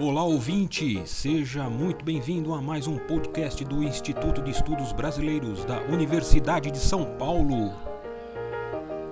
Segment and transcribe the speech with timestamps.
[0.00, 5.82] Olá ouvinte, seja muito bem-vindo a mais um podcast do Instituto de Estudos Brasileiros da
[5.82, 7.72] Universidade de São Paulo.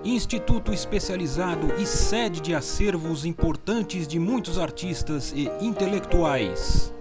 [0.02, 6.92] Instituto especializado e sede de acervos importantes de muitos artistas e intelectuais.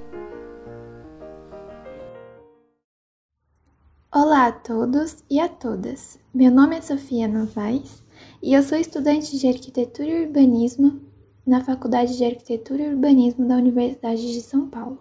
[4.14, 6.20] Olá a todos e a todas.
[6.32, 8.04] Meu nome é Sofia Novaes
[8.44, 11.11] e eu sou estudante de Arquitetura e Urbanismo
[11.46, 15.00] na Faculdade de Arquitetura e Urbanismo da Universidade de São Paulo.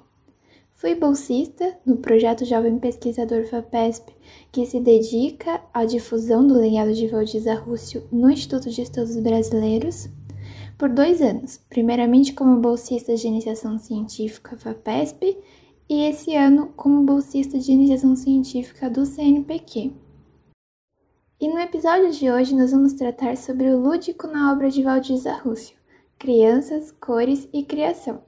[0.72, 4.12] Fui bolsista no projeto Jovem Pesquisador FAPESP,
[4.50, 10.08] que se dedica à difusão do legado de Valdiza Rússio no Instituto de Estudos Brasileiros,
[10.78, 15.36] por dois anos, primeiramente como bolsista de iniciação científica FAPESP
[15.86, 19.92] e esse ano como bolsista de iniciação científica do CNPq.
[21.38, 25.34] E no episódio de hoje nós vamos tratar sobre o lúdico na obra de Valdiza
[25.34, 25.79] Rússio
[26.20, 28.20] crianças, cores e criação.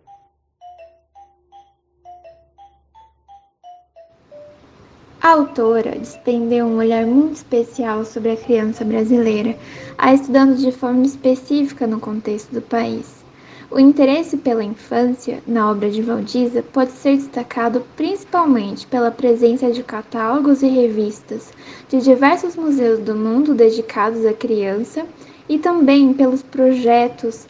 [5.20, 9.58] A autora despendeu um olhar muito especial sobre a criança brasileira,
[9.98, 13.22] a estudando de forma específica no contexto do país.
[13.70, 19.82] O interesse pela infância na obra de Valdiza pode ser destacado principalmente pela presença de
[19.82, 21.52] catálogos e revistas
[21.90, 25.06] de diversos museus do mundo dedicados à criança
[25.46, 27.46] e também pelos projetos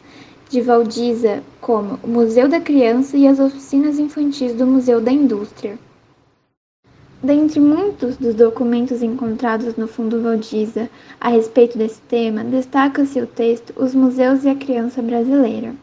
[0.53, 5.79] de Valdiza, como o Museu da Criança e as oficinas infantis do Museu da Indústria.
[7.23, 10.87] Dentre muitos dos documentos encontrados no Fundo Valdiza
[11.19, 15.73] a respeito desse tema, destaca-se o texto Os Museus e a Criança Brasileira,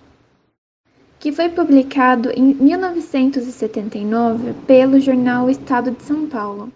[1.18, 6.70] que foi publicado em 1979 pelo jornal Estado de São Paulo.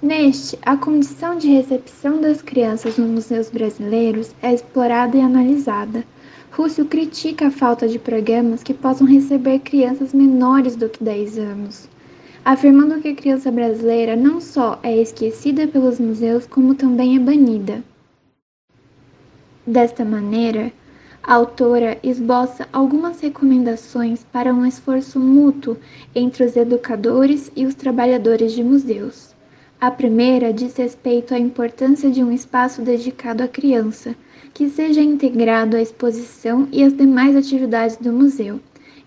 [0.00, 6.04] Neste, a condição de recepção das crianças nos museus brasileiros é explorada e analisada,
[6.56, 11.88] Rússio critica a falta de programas que possam receber crianças menores do que 10 anos,
[12.44, 17.82] afirmando que a criança brasileira não só é esquecida pelos museus, como também é banida.
[19.66, 20.72] Desta maneira,
[21.24, 25.76] a autora esboça algumas recomendações para um esforço mútuo
[26.14, 29.33] entre os educadores e os trabalhadores de museus.
[29.80, 34.14] A primeira diz respeito à importância de um espaço dedicado à criança,
[34.54, 38.60] que seja integrado à exposição e às demais atividades do museu.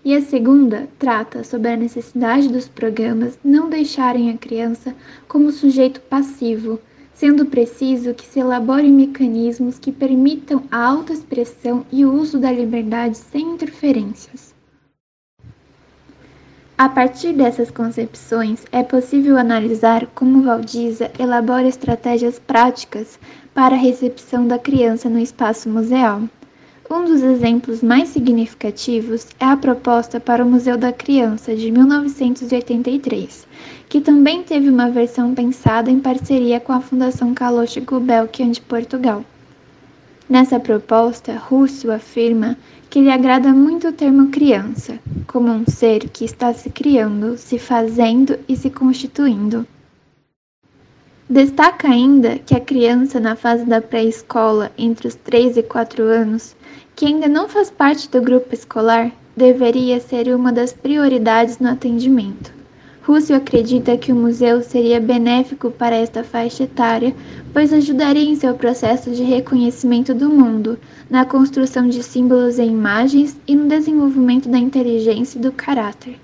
[0.04, 4.94] E a segunda trata sobre a necessidade dos programas não deixarem a criança
[5.26, 6.78] como sujeito passivo,
[7.12, 13.16] sendo preciso que se elaborem mecanismos que permitam a autoexpressão e o uso da liberdade
[13.16, 14.57] sem interferências.
[16.78, 23.18] A partir dessas concepções, é possível analisar como Valdiza elabora estratégias práticas
[23.52, 26.22] para a recepção da criança no espaço museal.
[26.88, 33.48] Um dos exemplos mais significativos é a proposta para o Museu da Criança de 1983,
[33.88, 39.24] que também teve uma versão pensada em parceria com a Fundação Caloche Gulbenkian de Portugal.
[40.28, 42.54] Nessa proposta, Rússio afirma
[42.90, 47.58] que lhe agrada muito o termo criança, como um ser que está se criando, se
[47.58, 49.66] fazendo e se constituindo.
[51.30, 56.54] Destaca ainda que a criança na fase da pré-escola, entre os 3 e 4 anos,
[56.94, 62.57] que ainda não faz parte do grupo escolar, deveria ser uma das prioridades no atendimento.
[63.08, 67.16] Rússio acredita que o museu seria benéfico para esta faixa etária,
[67.54, 73.34] pois ajudaria em seu processo de reconhecimento do mundo, na construção de símbolos e imagens
[73.48, 76.20] e no desenvolvimento da inteligência e do caráter.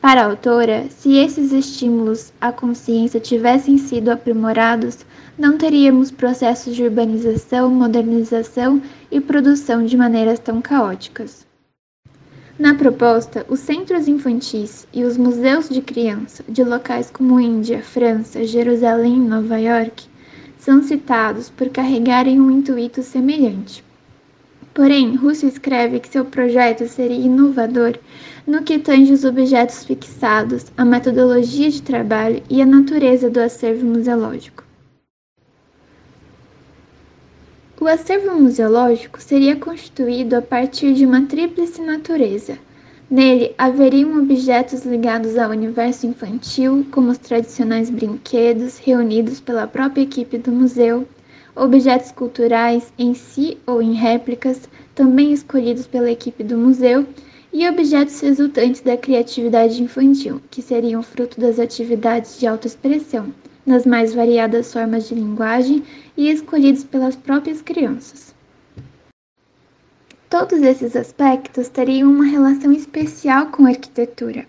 [0.00, 5.06] Para a autora, se esses estímulos à consciência tivessem sido aprimorados,
[5.38, 8.82] não teríamos processos de urbanização, modernização
[9.12, 11.45] e produção de maneiras tão caóticas.
[12.58, 18.46] Na proposta, os centros infantis e os museus de criança de locais como Índia, França,
[18.46, 20.04] Jerusalém Nova York
[20.56, 23.84] são citados por carregarem um intuito semelhante.
[24.72, 27.98] Porém, Russo escreve que seu projeto seria inovador
[28.46, 33.84] no que tange os objetos fixados, a metodologia de trabalho e a natureza do acervo
[33.84, 34.65] museológico.
[37.78, 42.58] O acervo museológico seria constituído a partir de uma tríplice natureza.
[43.10, 50.38] Nele haveriam objetos ligados ao universo infantil, como os tradicionais brinquedos reunidos pela própria equipe
[50.38, 51.06] do museu,
[51.54, 54.62] objetos culturais em si ou em réplicas,
[54.94, 57.04] também escolhidos pela equipe do museu,
[57.52, 63.34] e objetos resultantes da criatividade infantil, que seriam fruto das atividades de autoexpressão,
[63.66, 65.82] nas mais variadas formas de linguagem
[66.16, 68.34] e escolhidos pelas próprias crianças.
[70.28, 74.46] todos esses aspectos teriam uma relação especial com a arquitetura.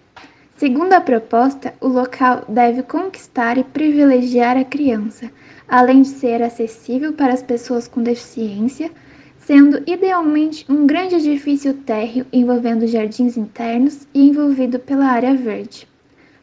[0.57, 5.31] Segundo a proposta, o local deve conquistar e privilegiar a criança,
[5.67, 8.91] além de ser acessível para as pessoas com deficiência,
[9.37, 15.87] sendo idealmente um grande edifício térreo envolvendo jardins internos e envolvido pela área verde.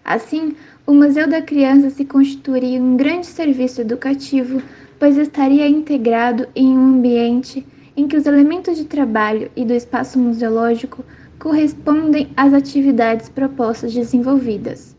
[0.04, 0.54] Assim,
[0.86, 4.62] o Museu da Criança se constituiria um grande serviço educativo,
[4.98, 7.66] pois estaria integrado em um ambiente
[7.96, 11.04] em que os elementos de trabalho e do espaço museológico
[11.38, 14.94] correspondem às atividades propostas desenvolvidas.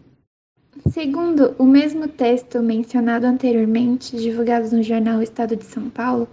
[0.90, 6.28] Segundo o mesmo texto mencionado anteriormente, divulgado no jornal Estado de São Paulo,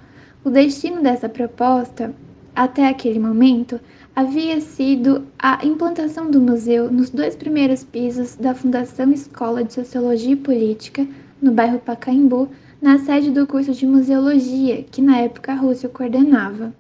[0.45, 2.15] o destino dessa proposta,
[2.55, 3.81] até aquele momento,
[4.15, 10.33] havia sido a implantação do museu nos dois primeiros pisos da Fundação Escola de Sociologia
[10.33, 11.07] e Política,
[11.41, 12.49] no bairro Pacaembu,
[12.81, 16.75] na sede do curso de Museologia, que na época Rússio coordenava.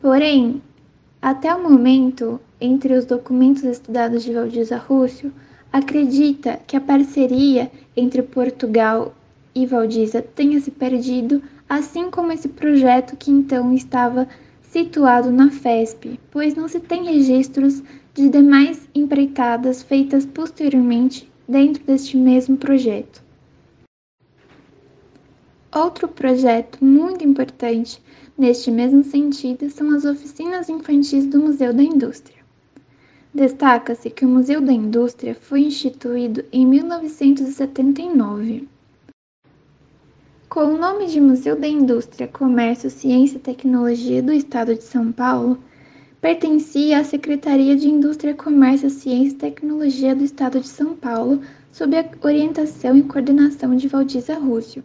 [0.00, 0.62] Porém,
[1.20, 5.32] até o momento, entre os documentos estudados de Valdiza Rússio,
[5.72, 9.14] acredita que a parceria entre Portugal
[9.54, 14.26] e Valdiza tenha se perdido, assim como esse projeto que então estava
[14.60, 17.80] situado na FESP, pois não se tem registros
[18.12, 23.22] de demais empreitadas feitas posteriormente dentro deste mesmo projeto.
[25.72, 28.02] Outro projeto muito importante
[28.36, 32.40] neste mesmo sentido são as oficinas infantis do Museu da Indústria.
[33.32, 38.66] Destaca-se que o Museu da Indústria foi instituído em 1979.
[40.50, 45.12] Com o nome de Museu da Indústria, Comércio, Ciência e Tecnologia do Estado de São
[45.12, 45.62] Paulo,
[46.20, 51.96] pertencia à Secretaria de Indústria, Comércio, Ciência e Tecnologia do Estado de São Paulo, sob
[51.96, 54.82] a orientação e coordenação de Valdiza Rússio.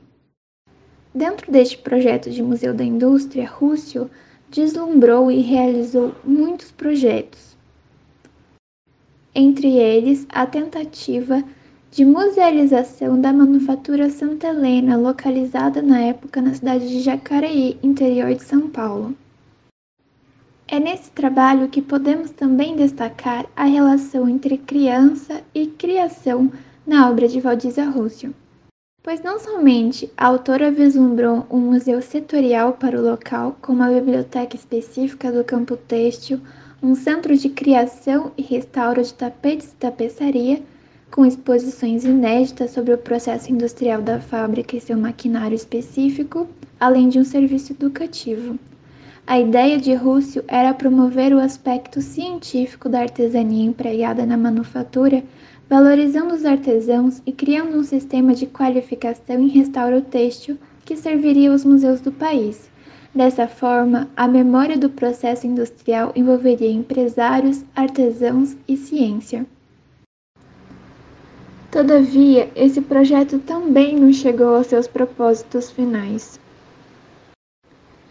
[1.11, 4.07] Dentro deste projeto de Museu da Indústria, Rússio
[4.51, 7.57] deslumbrou e realizou muitos projetos.
[9.33, 11.43] Entre eles, a tentativa
[11.95, 18.43] de musealização da manufatura Santa Helena, localizada na época na cidade de Jacareí, interior de
[18.43, 19.15] São Paulo.
[20.67, 26.51] É nesse trabalho que podemos também destacar a relação entre criança e criação
[26.85, 28.35] na obra de Valdiza Rússio
[29.01, 34.55] pois não somente a autora vislumbrou um museu setorial para o local, com uma biblioteca
[34.55, 36.41] específica do campo têxtil,
[36.81, 40.59] um centro de criação e restauro de tapetes e tapeçaria,
[41.15, 46.45] com exposições inéditas sobre o processo industrial da fábrica e seu maquinário específico,
[46.77, 48.59] além de um serviço educativo.
[49.25, 55.23] A ideia de Rússio era promover o aspecto científico da artesania empregada na manufatura
[55.69, 61.63] valorizando os artesãos e criando um sistema de qualificação em restauro têxtil que serviria aos
[61.63, 62.69] museus do país.
[63.15, 69.45] Dessa forma, a memória do processo industrial envolveria empresários, artesãos e ciência.
[71.75, 76.39] Todavia, esse projeto também não chegou aos seus propósitos finais.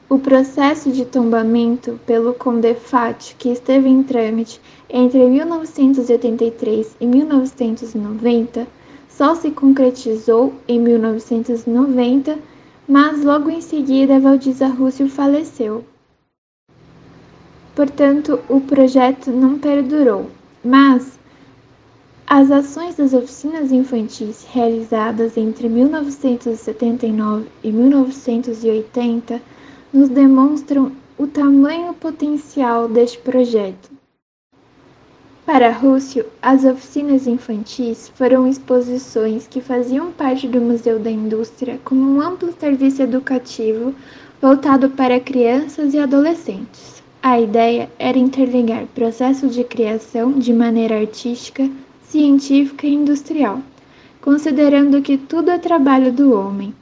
[0.06, 8.66] O processo de tombamento pelo Condefat, que esteve em trâmite entre 1983 e 1990,
[9.08, 12.38] só se concretizou em 1990,
[12.87, 15.82] mas logo em seguida Valdiza Rússio faleceu.
[17.75, 20.27] Portanto, o projeto não perdurou,
[20.62, 21.19] mas
[22.36, 29.41] as ações das oficinas infantis realizadas entre 1979 e 1980
[29.93, 33.88] nos demonstram o tamanho potencial deste projeto.
[35.46, 42.03] Para Rússio, as oficinas infantis foram exposições que faziam parte do Museu da Indústria como
[42.03, 43.94] um amplo serviço educativo
[44.43, 47.00] voltado para crianças e adolescentes.
[47.22, 51.70] A ideia era interligar processos de criação de maneira artística,
[52.08, 53.61] científica e industrial,
[54.20, 56.75] considerando que tudo é trabalho do homem.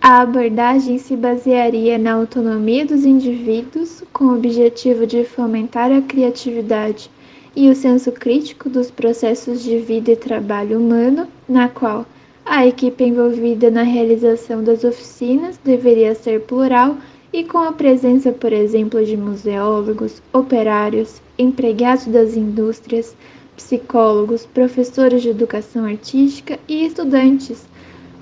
[0.00, 7.10] A abordagem se basearia na autonomia dos indivíduos, com o objetivo de fomentar a criatividade
[7.56, 12.04] e o senso crítico dos processos de vida e trabalho humano, na qual
[12.44, 16.98] a equipe envolvida na realização das oficinas deveria ser plural
[17.32, 23.16] e com a presença, por exemplo, de museólogos, operários, empregados das indústrias,
[23.56, 27.66] psicólogos, professores de educação artística e estudantes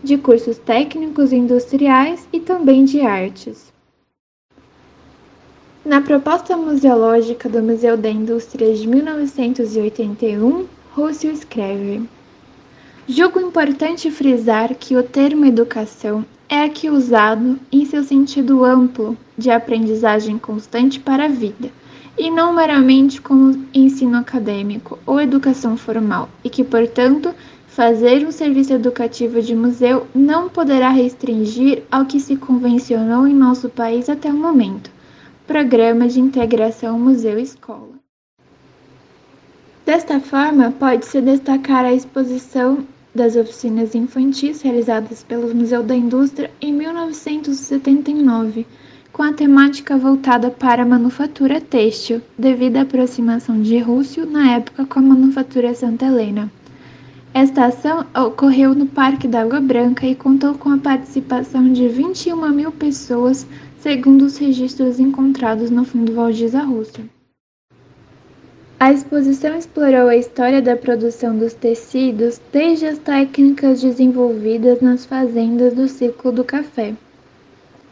[0.03, 3.73] de cursos técnicos industriais e também de artes.
[5.85, 12.09] Na proposta museológica do Museu da Indústria de 1981, Rússio escreve:
[13.09, 19.51] Julgo importante frisar que o termo educação é aqui usado em seu sentido amplo de
[19.51, 21.71] aprendizagem constante para a vida,
[22.17, 27.35] e não meramente como ensino acadêmico ou educação formal, e que, portanto,
[27.67, 33.69] fazer um serviço educativo de museu não poderá restringir ao que se convencionou em nosso
[33.69, 34.91] país até o momento
[35.47, 37.93] Programa de Integração Museu-Escola.
[39.85, 46.73] Desta forma, pode-se destacar a exposição das oficinas infantis realizadas pelo Museu da Indústria em
[46.73, 48.67] 1979,
[49.13, 54.87] com a temática voltada para a manufatura têxtil, devido à aproximação de Rússio na época
[54.87, 56.51] com a manufatura Santa Helena.
[57.35, 62.49] Esta ação ocorreu no Parque da Água Branca e contou com a participação de 21
[62.51, 63.47] mil pessoas,
[63.79, 67.09] segundo os registros encontrados no Fundo Valdiza Rússio.
[68.81, 75.75] A exposição explorou a história da produção dos tecidos desde as técnicas desenvolvidas nas fazendas
[75.75, 76.95] do ciclo do café,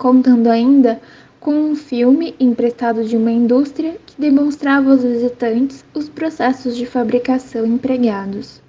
[0.01, 0.99] contando ainda
[1.39, 7.67] com um filme emprestado de uma indústria que demonstrava aos visitantes os processos de fabricação
[7.67, 8.63] empregados.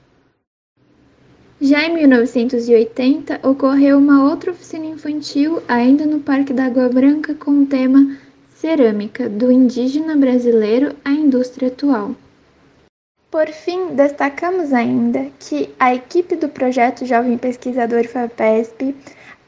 [1.62, 7.62] Já em 1980, ocorreu uma outra oficina infantil, ainda no Parque da Água Branca, com
[7.62, 8.18] o tema
[8.50, 12.14] Cerâmica, do indígena brasileiro à indústria atual.
[13.30, 18.94] Por fim, destacamos ainda que a equipe do projeto Jovem Pesquisador FAPESP,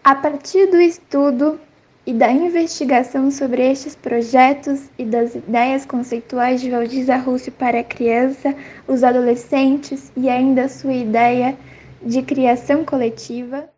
[0.02, 1.60] a partir do estudo
[2.06, 7.84] e da investigação sobre estes projetos e das ideias conceituais de Valdiza Russo para a
[7.84, 8.56] criança,
[8.88, 11.58] os adolescentes e ainda sua ideia
[12.02, 13.70] de criação coletiva,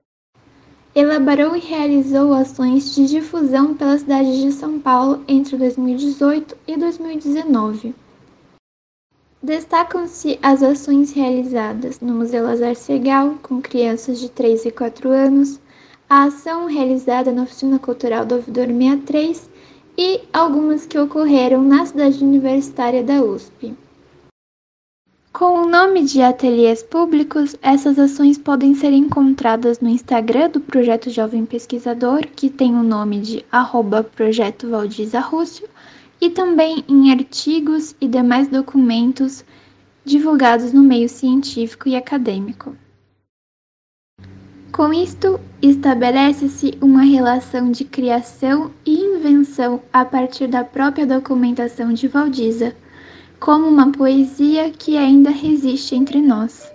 [0.96, 7.94] elaborou e realizou ações de difusão pela cidade de São Paulo entre 2018 e 2019.
[9.44, 15.60] Destacam-se as ações realizadas no Museu Lazar Segal com crianças de 3 e 4 anos,
[16.10, 19.50] a ação realizada na Oficina Cultural do Ouvidor 63
[19.98, 23.74] e algumas que ocorreram na cidade universitária da USP.
[25.34, 31.10] Com o nome de Ateliês Públicos, essas ações podem ser encontradas no Instagram do Projeto
[31.10, 35.68] Jovem Pesquisador, que tem o nome de arroba Projeto Valdiza Rússio,
[36.22, 39.44] e também em artigos e demais documentos
[40.06, 42.74] divulgados no meio científico e acadêmico.
[44.76, 52.10] Com isto, estabelece-se uma relação de criação e invenção a partir da própria documentação de
[52.10, 52.76] Valdiza
[53.40, 56.70] como uma poesia que ainda resiste entre nós.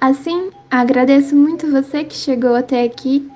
[0.00, 3.30] Assim, agradeço muito você que chegou até aqui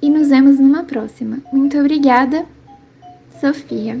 [0.00, 1.38] e nos vemos numa próxima.
[1.52, 2.46] Muito obrigada,
[3.40, 4.00] Sofia.